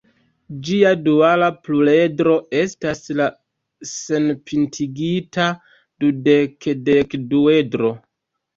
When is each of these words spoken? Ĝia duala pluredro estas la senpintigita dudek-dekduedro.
Ĝia 0.67 0.93
duala 1.07 1.49
pluredro 1.65 2.33
estas 2.61 3.03
la 3.21 3.29
senpintigita 3.91 5.47
dudek-dekduedro. 6.07 7.97